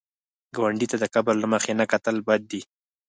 ګاونډي 0.55 0.87
ته 0.91 0.97
د 0.99 1.05
کبر 1.13 1.35
له 1.43 1.47
مخې 1.53 1.71
نه 1.79 1.85
کتل 1.91 2.15
بد 2.27 2.41
دي 2.51 2.61